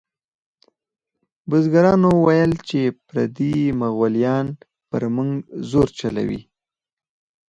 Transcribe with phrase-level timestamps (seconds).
[1.49, 4.47] بزګرانو ویل چې پردي مغولیان
[4.89, 5.29] پر موږ
[5.71, 6.41] زور چلوي.